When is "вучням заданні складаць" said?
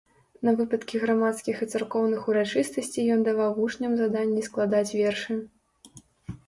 3.59-4.87